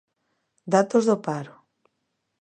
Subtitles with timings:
[0.73, 1.53] Datos do paro.